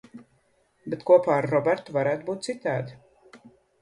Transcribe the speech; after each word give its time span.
Bet 0.93 1.03
kopā 1.09 1.35
ar 1.41 1.47
Robertu 1.53 1.97
varētu 1.99 2.29
būt 2.31 2.49
citādi. 2.49 2.99